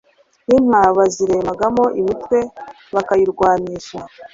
[0.55, 2.37] Inka baziremagamo imitwe
[2.95, 3.97] bakayirwanisha